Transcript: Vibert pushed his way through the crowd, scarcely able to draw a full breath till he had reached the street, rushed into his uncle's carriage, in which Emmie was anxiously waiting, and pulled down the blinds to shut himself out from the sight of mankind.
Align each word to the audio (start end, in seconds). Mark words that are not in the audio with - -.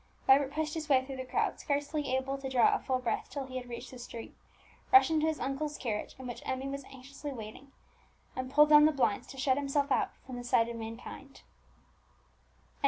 Vibert 0.25 0.51
pushed 0.51 0.73
his 0.73 0.89
way 0.89 1.05
through 1.05 1.17
the 1.17 1.23
crowd, 1.25 1.59
scarcely 1.59 2.15
able 2.15 2.35
to 2.35 2.49
draw 2.49 2.73
a 2.73 2.79
full 2.79 2.97
breath 2.97 3.27
till 3.29 3.45
he 3.45 3.57
had 3.57 3.69
reached 3.69 3.91
the 3.91 3.99
street, 3.99 4.35
rushed 4.91 5.11
into 5.11 5.27
his 5.27 5.39
uncle's 5.39 5.77
carriage, 5.77 6.15
in 6.17 6.25
which 6.25 6.41
Emmie 6.43 6.67
was 6.67 6.83
anxiously 6.85 7.31
waiting, 7.31 7.71
and 8.35 8.49
pulled 8.51 8.69
down 8.69 8.85
the 8.85 8.91
blinds 8.91 9.27
to 9.27 9.37
shut 9.37 9.57
himself 9.57 9.91
out 9.91 10.09
from 10.25 10.37
the 10.37 10.43
sight 10.43 10.67
of 10.67 10.75
mankind. 10.75 11.41